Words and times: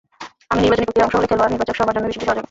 আমি 0.51 0.61
নির্বাচনী 0.61 0.67
প্রক্রিয়ার 0.85 1.05
অংশ 1.07 1.15
হলে 1.17 1.29
খেলোয়াড়, 1.31 1.51
নির্বাচক 1.53 1.75
সবার 1.79 1.93
জন্যই 1.95 2.07
বিষয়টি 2.09 2.23
সহজ 2.25 2.33
হবে। 2.35 2.39